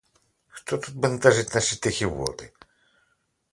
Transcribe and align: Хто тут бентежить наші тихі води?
Хто 0.47 0.77
тут 0.77 0.95
бентежить 0.95 1.55
наші 1.55 1.75
тихі 1.75 2.05
води? 2.05 2.51